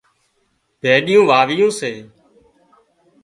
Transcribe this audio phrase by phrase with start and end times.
[0.81, 1.91] ڀيڏيون واوي سي